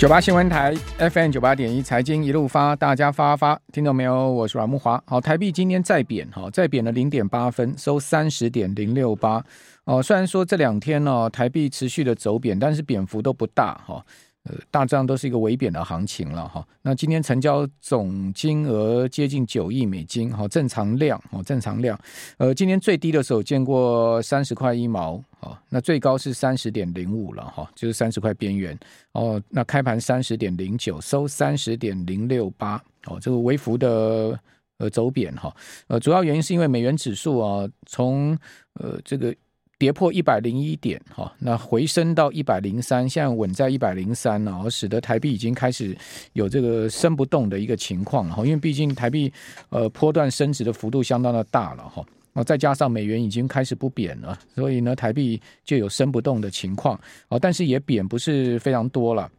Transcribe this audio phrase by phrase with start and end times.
[0.00, 4.32] 九八新闻台 FM 九八点一财经一路发，大家发发，听到没有？
[4.32, 4.98] 我是阮木华。
[5.06, 9.44] 好，台币今天再贬，哈，再贬了零点八分，收三十点零六八。
[9.84, 14.02] 哦，虽然说这两天呢，台币持续的走贬，但是贬幅都不大，哈。
[14.44, 16.66] 呃，大致上都是一个微贬的行情了哈。
[16.80, 21.98] 那今天成交总金额接近九亿美金，哈，正常量，哦，正常量。
[22.38, 28.78] 呃，今天最低的时候见过三十块一毛，啊，那最高是三十点零五了哈，就是三十块边缘。
[29.12, 32.76] 哦，那开盘三十点零九，收三十点零六八，
[33.06, 34.38] 哦，这个微幅的
[34.76, 35.50] 呃走贬哈。
[35.86, 38.36] 呃，主要原因是因为美元指数啊，从
[38.74, 39.34] 呃这个。
[39.80, 45.96] 跌破一百零一点，哈，那回升到一百零三，现在稳在一百零三了，使得台币已经开始
[46.34, 49.32] 有这个升不动的一个情况，哈，因为毕竟台币
[49.70, 52.04] 呃波段升值的幅度相当的大了，哈，
[52.44, 56.98] 再加上美元已经开始不贬了，所以呢，台币就有升不动的情况，
[57.28, 59.30] 哦，但是也贬不是非常多了。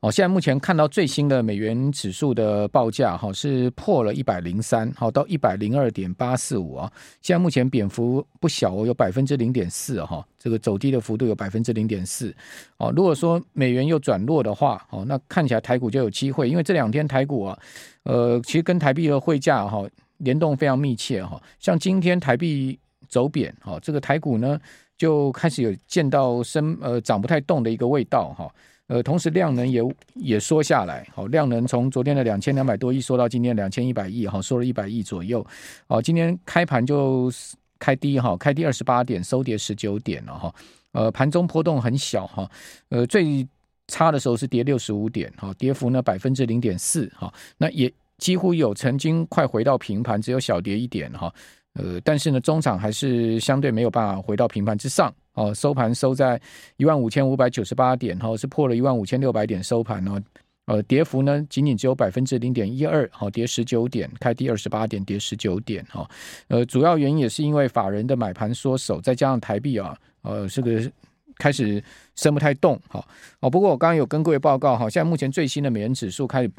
[0.00, 6.92] 哦，现在目前看到最新的美元指数的报价，哈，是破了一百零三，好到一百零二点八四五啊。
[7.22, 12.34] 现在目前贬幅不小哦，有百分之零点四哈，这个走低的幅度有百分之零点四。
[12.76, 17.58] 哦，如果说美元又转弱的话，哦，那看起来台股就有机会，因为这两天台股啊，
[18.02, 19.82] 呃，其实跟台币的汇价哈
[20.18, 21.40] 联动非常密切哈。
[21.58, 24.58] 像今天台币走贬，哈，这个台股呢
[24.96, 28.52] 就开始有见到升呃涨不太动的一个味道哈。
[28.86, 35.44] 呃，同时量能也也缩下来，好，量能从昨天的两千两百多亿缩到今天两千一百亿，哈，缩了一百亿左右，
[35.86, 37.32] 好，今天开盘就
[37.78, 40.54] 开低哈，开低二十八点，收跌十九点了哈，
[40.92, 42.46] 呃，盘中波动很小哈，
[42.90, 43.48] 呃，最
[43.88, 51.32] 差的时候是跌六十五点，哈，跌幅呢百分之零点四，哈，那也几乎有曾经快回到平盘，只有小跌一点哈。
[51.74, 55.12] 呃，但是呢，中场还是相对没有办法回到平盘之上。
[55.32, 56.40] 哦，收盘收在
[56.76, 60.22] 一万五千五百九十八点，哈，是破了一万五千六百点收盘哦，
[60.66, 66.08] 呃，跌幅呢仅仅只有百分之零点一二，好，跌十九点，开低二十八点，跌十九点，哈，
[66.46, 70.88] 呃，主要原因也是因为法人的买盘缩手，再加上台币啊，呃，这个
[71.36, 71.82] 开始
[72.14, 73.04] 升不太动，哈，
[73.40, 76.50] 哦，不过我刚刚有跟各位报告哈，现在目前最新的美元指数开始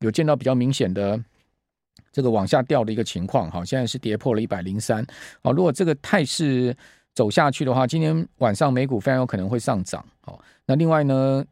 [0.00, 1.22] 有见到比较明显的。
[2.12, 5.04] 这个往下掉的一个情况，哈，现在是跌破了一百零三，
[5.42, 6.74] 好，如果这个态势
[7.14, 11.44] 走下去的话，今天晚上美股非常有可能会上涨，好，那另外呢，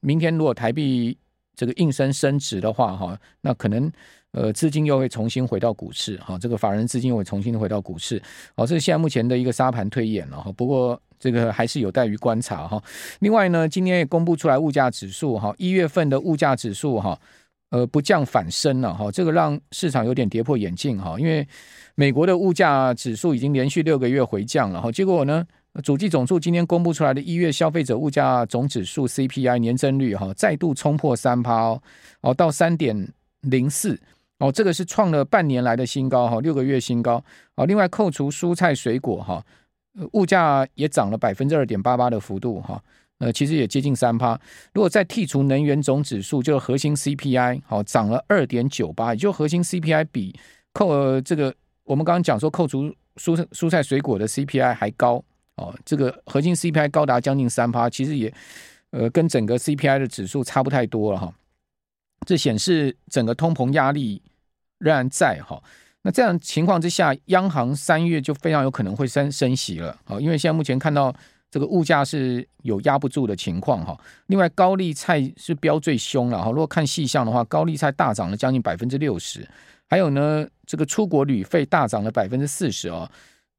[0.00, 1.16] 明天如果台币
[1.56, 3.90] 这个应声升值的话，哈，那可能
[4.30, 8.22] 呃资金又会重新回到股市，哈，这个法人资金又会重新回到股市，
[8.56, 12.82] 好，这是现在目前的一个沙盘推演了，哈，不过这个还是有待于观察，哈，
[13.20, 17.18] 另外呢，今天也公布出来物价指数，哈，一月份的物价指数，哈。
[17.74, 21.44] 呃，不降反升了哈，这个让市场有点跌破眼镜哈，因为
[21.96, 25.44] 美国的物价指数已经连续六个月回降了哈，结果呢，
[25.82, 31.82] 主计总数今天公布出来的一月消费者物价总指数 CPI 年增率哈，再度冲破三趴哦，
[32.20, 32.96] 哦到三点
[33.40, 34.00] 零四
[34.38, 37.20] 哦，这个是创了半年来的新高哈，六个月新高
[37.56, 37.66] 哦。
[37.66, 39.44] 另外扣除蔬菜水果哈，
[40.12, 42.80] 物价也涨了百分之二点八八的幅度哈。
[43.18, 44.38] 呃，其实也接近三趴。
[44.72, 50.34] 如果再剔除能源总指数，就是核心 CPI，好涨了二点九八，也就核心 CPI 比
[50.72, 51.54] 扣呃这个
[51.84, 55.24] 我们刚刚讲说扣除蔬蔬菜水果的 CPI 还高
[55.54, 58.34] 哦，这个核心 CPI 高达将近三趴，其实也
[58.90, 61.32] 呃跟整个 CPI 的指数差不太多了哈。
[62.26, 64.20] 这显示整个通膨压力
[64.78, 65.62] 仍然在哈。
[66.02, 71.14] 那这样情况之下，央行三月就非常有可能会升升息了啊，因为现在目前看到。
[71.54, 79.48] 这个物价是有压不住的情况哈，另外高丽菜是飙最凶了哈，如果看细项的话，高丽菜大涨了将近百分之六十，
[79.88, 83.08] 还有呢，这个出国旅费大涨了百分之四十哦，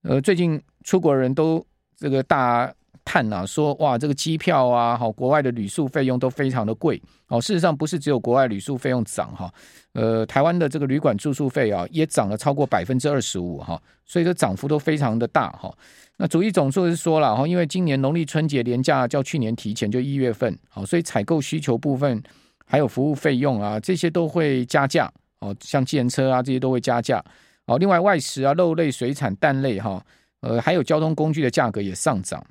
[0.03, 2.69] 呃，最近出国人都这个大
[3.05, 9.53] 叹啊，说哇，这个机票啊，好，国外的旅宿费用都非常的贵哦，事实上不是只有国外旅宿费用涨哈，
[9.93, 15.73] 呃，台湾的这个旅馆住宿费啊也涨了超过百分之二十五哈，所以说涨幅都非常的大哈。
[16.17, 22.21] 那主计总数是说了哈，因为今年农历春节连假较去年提前，就一月份，好，所以采购需求部分
[22.65, 27.23] 还有服务费用啊，这些都会加价哦，像计程车啊这些都会加价
[27.65, 27.77] 哦。
[27.77, 30.03] 另外外食啊、肉类、水产、蛋类哈，
[30.39, 32.43] 呃，还有交通工具的价格也上涨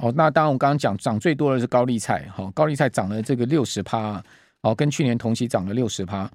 [0.00, 0.12] 哦。
[0.16, 4.22] 那当然我刚刚讲涨最多的是高丽菜哈，高丽菜涨了这个六十趴
[4.62, 6.30] 哦，跟去年同期涨了六十趴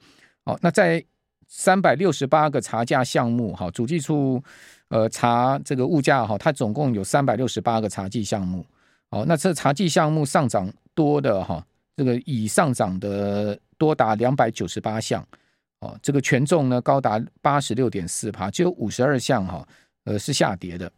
[0.45, 0.57] 哦。
[0.61, 1.03] 那在
[1.47, 4.43] 三百六十八个查价项目哈，主计处。
[4.89, 8.63] 呃，查这个物价哈，它总共有三百六十八个查计项目，
[9.09, 11.65] 哦，那这查计项目上涨多的哈，
[11.97, 15.27] 这个已上涨的多达两百九十八项，
[15.79, 19.67] 哦，这个权重呢高达八十六点四趴，只有五十二项哈，
[20.03, 20.89] 呃是下跌的，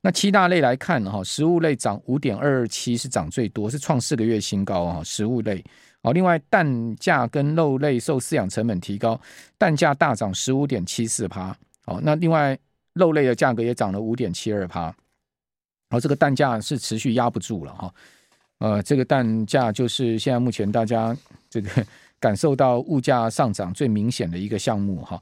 [0.00, 5.02] 那七大类来看哈，食物类涨五点二二七是涨最多，是创四个月新高啊。
[5.04, 5.64] 食物类，
[6.02, 9.20] 好，另外蛋价跟肉类受饲养成本提高，
[9.56, 11.56] 蛋价大涨十五点七四趴。
[11.86, 12.58] 哦，那另外
[12.94, 14.94] 肉类的价格也涨了五点七二趴。
[15.90, 17.94] 好，这个蛋价是持续压不住了哈。
[18.58, 21.16] 呃，这个蛋价就是现在目前大家
[21.50, 21.84] 这个
[22.20, 25.20] 感受到物价上涨最明显的一个项目哈。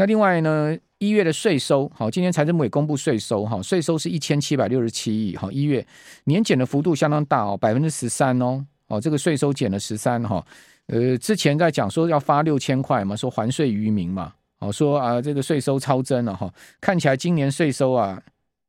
[0.00, 5.86] 那另外呢，一月的税收，好，今天财政部也公布税收，哈，税收是一千七百六十七亿，好，一月
[6.24, 10.42] 年减的幅度相当大哦，百分之十三哦，哦，这个税收减了十三哈，
[10.86, 16.50] 呃，之前在讲说要发六千块嘛，说还税于民嘛，哦，说啊这个税收超增了哈，
[16.80, 18.18] 看起来今年税收啊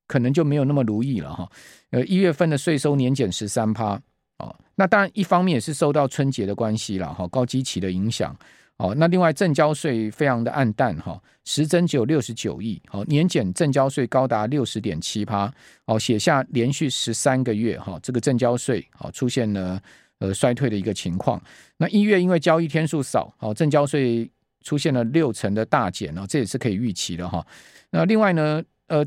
[0.07, 1.49] 可能就没有那么如意了哈，
[1.91, 3.97] 呃，一月份的税收年减十三趴，
[4.39, 8.35] 哦，那当然一方面也是受到春节的关系了哈，高基期的影响。
[8.81, 15.53] 哦，那另外证交税非常的暗淡哈，实增只有六十九亿，好，年减证交税高达六十点七趴，
[15.85, 19.79] 哦，写下连续十三个月哈，这个证交税好出现了
[20.17, 21.39] 呃衰退的一个情况。
[21.77, 24.27] 那一月因为交易天数少，好，证交税
[24.63, 27.45] 出现了六成的大减哦，这也是可以预期的哈。
[27.91, 29.05] 那另外呢，呃，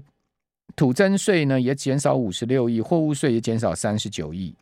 [0.77, 4.55] 土增税呢也减少五十六亿，货物税也减少三十九亿。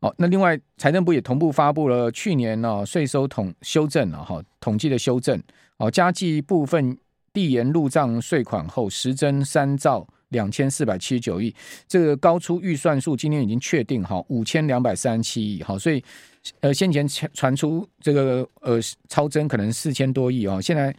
[0.00, 5.40] 哦，那另外财政部也同步发布了去年呢税收统修正了哈，统计的修正，
[5.76, 6.96] 哦，加计部分
[7.32, 11.54] 递延入账税款后，实征三兆两千四百七十九亿，
[11.86, 16.02] 这个高出预算数，今天已经确定哈五千两百三十七亿，好，所以
[16.60, 20.94] 呃先前传出这个呃超征可能四千多亿哦，现在。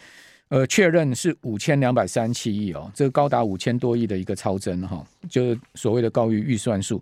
[0.52, 7.02] 呃，确认是五千两百三十七亿哦，这高达五千多亿的一个超增哈，就是所谓的高于预算数。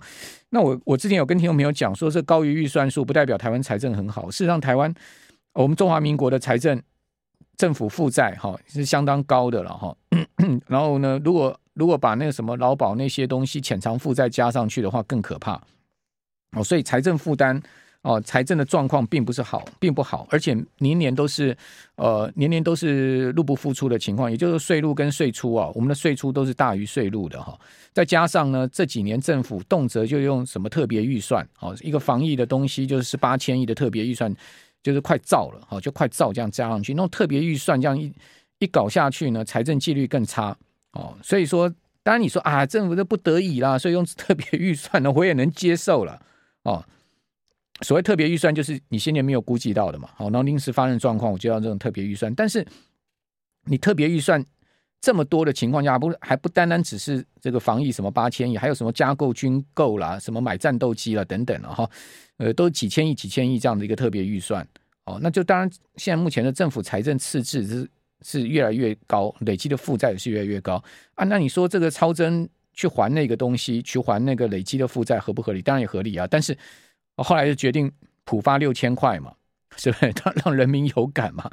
[0.52, 4.30] 那我我之前有跟听众朋友讲说，这高于预算数不代表台湾财政很好。
[4.30, 4.94] 事实上，台湾
[5.54, 6.80] 我们中华民国的财政
[7.58, 9.98] 政府负债哈是相当高的了哈。
[10.68, 15.60] 然后呢，如果如果把那个什么劳保那些东西潜藏负债加上去的话，更可怕
[16.52, 16.64] 哦。
[16.64, 17.60] 所以财政负担。
[18.02, 21.56] 哦，财政的状况并不是好，并不好，而且年年都是，
[21.96, 27.60] 呃，年年都是入不敷出的情况，也就是税入跟税出啊，我们的税出都是大于税入的哈。
[27.92, 34.34] 再加上呢，这几年政府动辄就用什么特别预算，哦，一个防疫的东西就是八千亿的特别预算，
[34.82, 38.10] 就是快造了，哈，就快造这样加上去，那特别预算这样一
[38.60, 40.56] 一搞下去呢，财政纪律更差
[40.94, 41.14] 哦。
[41.22, 41.70] 所以说，
[42.02, 46.22] 当然你说啊，政府都不得已啦，所以用 特别预算呢，我也能接受了，
[46.64, 46.82] 哦。
[47.82, 50.10] 所谓特别预算，就是你先前没有估计到的嘛。
[50.16, 52.34] 好，然后临时发生状况，我就要这种特别预算。
[52.36, 52.66] 但是
[53.66, 54.44] 你特别预算
[55.00, 61.90] 这么多的情况下，不还不单单只是这个防疫什么八千亿，还有什么加购军购啦，什么买战斗机啦等等了哈。
[62.36, 64.68] 呃，都几千亿、几千亿这样的一个特别预算。
[65.06, 67.90] 哦，那就当然，现在目前的政府财政赤字是
[68.24, 70.84] 是越来越高，累积的负债也是越来越高
[71.16, 71.24] 啊。
[71.24, 75.62] 那你说这个超增去还那个东西，去还那个累积的负债合不合理？
[75.62, 76.58] 当然也合理啊，但是。
[77.24, 77.92] 后来就决定
[78.24, 79.32] 普发六千块嘛，
[79.78, 81.50] 是不是 让让人民有感嘛？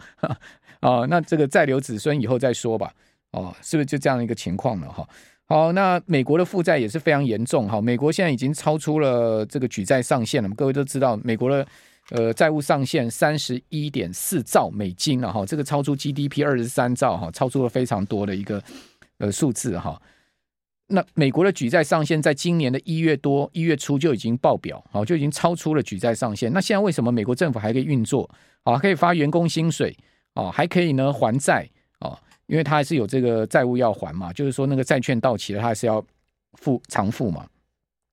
[0.80, 2.92] 哦，那这个再留子孙以后再说吧。
[3.32, 4.88] 哦，是不是就这样一个情况了？
[4.88, 5.08] 哈，
[5.46, 7.68] 好，那美国的负债也是非常严重。
[7.68, 10.48] 哈，美国现在已经超出了这个举债上限了。
[10.50, 11.66] 各位都知道，美国的
[12.10, 15.32] 呃债务上限三十一点四兆美金了。
[15.32, 18.62] 哈，这个超出 GDP 二十三兆，哈，超出了非常多的一个
[19.18, 19.78] 呃数字。
[19.78, 20.00] 哈。
[20.88, 26.52] 那美国的举债上限在今年的一月多一月初就已经爆表，好，就已经超出了举债上限。
[26.52, 28.30] 那现在为什么美国政府还可以运作？
[28.62, 29.96] 啊，可以发员工薪水，
[30.34, 32.16] 啊，还可以呢还债，啊，
[32.46, 36.04] 因为他还是有这个债务要还嘛，就是说那个债券到期了，他还是要
[36.52, 37.44] 付偿付嘛，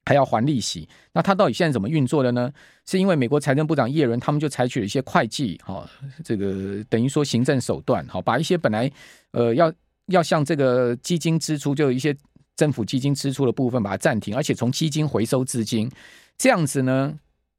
[0.06, 0.90] 还要还利息。
[1.14, 2.52] 那他到底现在怎么运作的呢？
[2.88, 5.88] 是因为美国财政部长耶伦他们就采取了一些会计，哈，
[6.24, 8.92] 这个等于说行政手段，好，把一些本来
[9.32, 9.72] 呃要
[10.08, 12.16] 要向这个基金支出就一些。
[12.56, 15.90] 政府基金支出的部分把它暂停，而且从基金回收资金，
[16.38, 17.18] 这样子呢，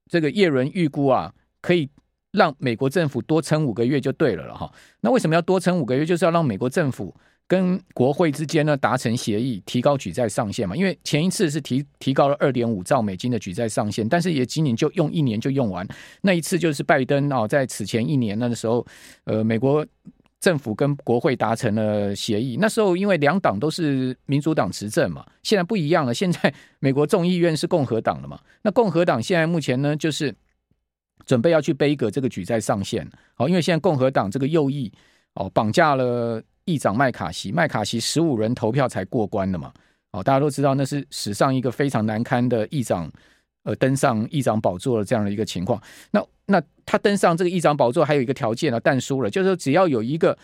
[0.09, 1.89] 这个叶伦预估啊，可以
[2.31, 4.73] 让美国政府多撑五个月就对了了哈。
[5.01, 6.07] 那为什么要多撑五个月？
[6.07, 7.15] 就是要让美国政府
[7.49, 10.77] 跟国会之间呢达成协议，提高举债上限嘛。
[10.77, 15.87] 因为前一次是提提高了二点五兆美金的举债上限，但是也仅仅就用一年就用完。
[16.23, 18.87] 那一次就是拜登啊，在此前一年那个时候，
[19.25, 19.85] 呃，美国。
[20.45, 26.13] 政府跟国会达成了协议，那时候因为两党都是民主党执政嘛，现在不一样了。
[26.13, 30.35] 现在美国众议院是共和党了嘛，那共和党现在目前呢，就是
[31.25, 33.11] 准备要去杯葛这个举债上限。
[33.33, 34.93] 好，因为现在共和党这个右翼
[35.33, 39.73] 哦绑架了议长麦卡锡，麦卡锡十五人投票才过关的嘛。
[40.13, 43.11] 哦，大家都知道那是史上一个非常难堪的议长。
[43.65, 50.39] 呃，登上议长宝座的这样的一个情况，那那他登上这个议长宝座还有一个条件呢，但输了，就是说只要有一个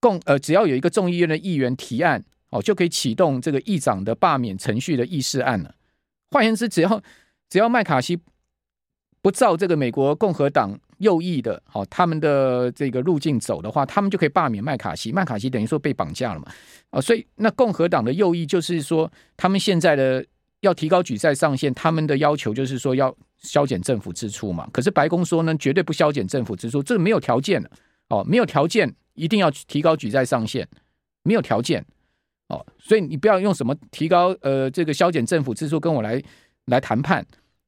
[0.00, 5.74] 共呃，只要有一个众议院的议员提案，哦，就可以启动这个议长的罢免程序的议事案了。
[6.30, 7.02] 换言之，只要
[7.50, 8.18] 只要麦卡锡
[9.20, 15.12] 不照这个美国共和党右翼的，好，他们的这个路径走的话，他们就可以罢免麦卡锡。
[15.12, 16.46] 麦卡锡等于说被绑架了嘛？
[16.88, 20.24] 啊，所以那共和党的右翼就是说，他们现在的
[20.62, 24.68] 要提高举债上限，他们的要求就是说要削减政府支出嘛。
[24.72, 27.70] 可是白宫说呢，绝对不削减政府支出，这个没有条件的
[28.08, 30.66] 哦，没有条件一定要提高举债上限，
[31.22, 31.84] 没有条件
[32.48, 32.64] 哦。
[32.78, 36.22] 所以你不要用什么提高呃这个削减政府支出跟我来
[36.66, 37.24] 来谈判。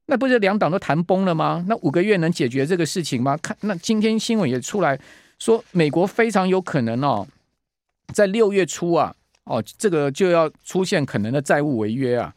[0.07, 1.65] 那不是两党都谈崩了吗？
[1.67, 3.35] 那五个月能解决这个事情吗？
[3.37, 4.99] 看，那今天新闻也出来
[5.39, 7.27] 说，美国非常有可能哦，
[8.13, 9.13] 在六月初啊，
[9.45, 12.31] 哦，这个就要出现可能的债务违约啊，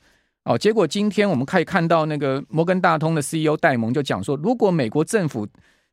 [0.49, 5.47] 哦，结果今天我们可以看到那个摩根大通的 CEO 戴蒙就讲说，如果美国政府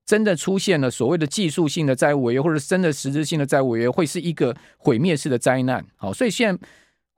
[0.06, 5.86] 真的出现了所谓的技术性的债务违约，或者真的实质性的债务违约，会是一个毁灭式的灾难。
[5.98, 6.68] 好，所以现在。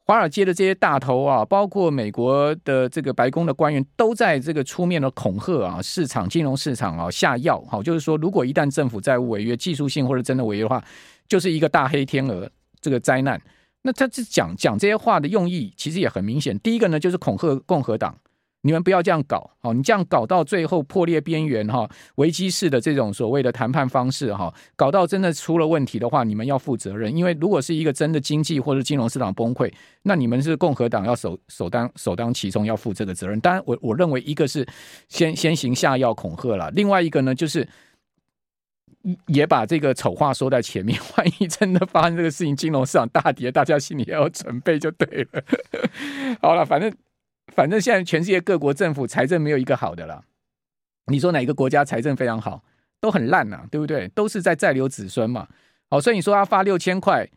[0.09, 10.81] 华尔街的这些大头啊，包括美国的这个白宫的官员，都在这个出面的恐吓啊，市场金融市场啊下药，好，就是说，如果一旦政府债务违约，技术性或者真的违约的话，
[11.27, 13.37] 就是一个大黑天鹅这个灾难。
[13.87, 16.59] 那他这讲讲这些话的用意，其实也很明显。
[16.59, 18.17] 第一个呢，就是恐吓共和党。
[18.63, 27.15] 你们不要这样搞，哦，你这样搞到最后破裂边缘哈，危机式的这种所谓的谈判方式哈，搞到真的出了问题的话，你们要负责任。
[27.15, 33.39] 因为如果是一个真的经济或者金融市场崩溃，那你们是共和党要首首当首当其冲要负这个责任。
[33.39, 34.67] 当然，我我认为一个是
[35.07, 37.65] 先先行下药恐吓了，另外一个呢就是
[39.27, 45.43] 也把这个丑话说在前面， 万一真的发生这个事情，金融市场大跌，大家心里也要准备就对了。
[46.41, 46.93] 好了，反正。
[47.55, 50.25] 反正现在全世界各国政府财政没有一个好的了。
[51.07, 52.61] 你说哪个国家财政非常好？
[52.99, 54.07] 都很烂呐，对不对？
[54.09, 55.47] 都是在再留子孙嘛。
[55.89, 57.27] 好，所以你说他发六千块，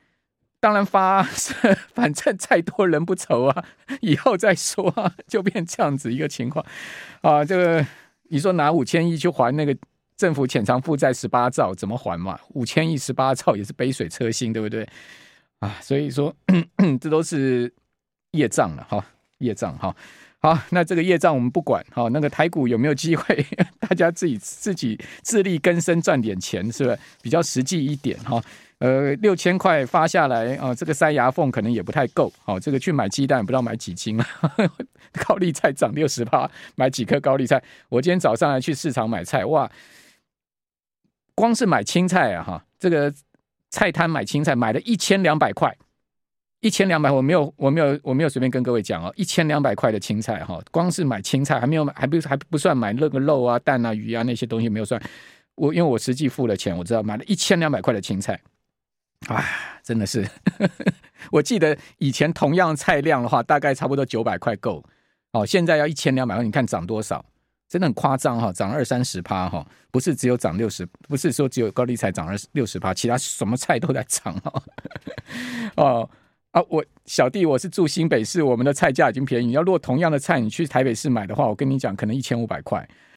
[0.59, 1.23] 当然发，
[1.95, 3.65] 反正再多人不愁啊，
[4.03, 6.67] 以后再说啊，就变这样子一个情况
[7.23, 7.43] 啊。
[7.43, 7.87] 这个
[8.25, 9.75] 你说拿五千亿去还那个
[10.21, 12.39] 政府潜藏负债十八兆，怎么还嘛？
[12.51, 14.87] 五千亿十八兆也是杯水车薪，对不对？
[15.61, 16.35] 啊，所以说
[17.01, 17.73] 这都是
[18.33, 19.03] 业障了哈。
[19.39, 19.97] 业障哈，
[20.41, 22.11] 好，那这个业障我们不管哈。
[22.11, 23.47] 那个台股有没有机会？
[23.81, 28.39] 大家自己自己自力更生赚点钱，是不是比较实际一点哈？
[28.81, 32.31] 呃，六千块发下来啊，这个塞牙缝可能也不太够。
[32.45, 34.27] 好，这个去买鸡蛋不知道买几斤了。
[35.27, 37.63] 高丽菜涨六十八，买几颗高丽菜？
[37.89, 39.71] 我今天早上还去市场买菜，哇，
[41.41, 43.13] 光是买青菜啊哈，这个
[43.71, 45.75] 菜摊买青菜买了一千两百块。
[46.61, 49.11] 一千两百，我没有，我没有，我没有随便跟各位讲哦。
[49.17, 55.01] 一千两百块的青菜哈，光是买青菜还没有买，还不还不算买那个肉啊、蛋啊、鱼啊那些东西没有算。
[55.55, 58.39] 我因为我实际付了钱，我知道买了一千两百块的青菜，
[59.29, 59.43] 啊，
[59.83, 60.29] 真的是，
[61.33, 64.85] 我记得以前同样菜量的话，大概差不多九百块够，
[65.33, 67.25] 哦，现在要一千两百块，你看涨多少？
[67.71, 74.63] 真的很夸张哈，涨二三十趴哈，不是只有涨六十，不是说只有高丽菜涨二六十趴，其他什么菜都在涨哈，
[75.77, 76.11] 哦。
[76.51, 79.53] 啊，我小弟我是住新北市，我们的菜价已经便宜。
[79.53, 82.85] 要落同样的菜你去台北市买的话，我跟你讲，可能一千五百块。